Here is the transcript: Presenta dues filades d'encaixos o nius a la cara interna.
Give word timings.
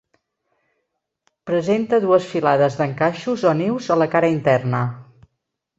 Presenta 1.51 2.01
dues 2.07 2.27
filades 2.31 2.81
d'encaixos 2.81 3.45
o 3.53 3.55
nius 3.63 3.95
a 3.97 4.03
la 4.05 4.13
cara 4.17 4.37
interna. 4.39 4.83